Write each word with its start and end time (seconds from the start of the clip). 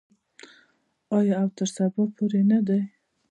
آیا 1.17 1.35
او 1.43 1.49
تر 1.57 1.67
سبا 1.75 2.03
پورې 2.15 2.41
نه 2.51 2.59
دی؟ 2.67 2.81